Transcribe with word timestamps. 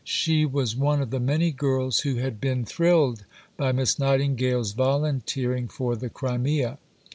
She 0.03 0.47
was 0.47 0.75
one 0.75 0.99
of 0.99 1.11
the 1.11 1.19
many 1.19 1.51
girls 1.51 1.99
who 1.99 2.15
had 2.15 2.41
been 2.41 2.65
thrilled 2.65 3.23
by 3.55 3.71
Miss 3.71 3.99
Nightingale's 3.99 4.71
volunteering 4.71 5.67
for 5.67 5.95
the 5.95 6.09
Crimea. 6.09 6.79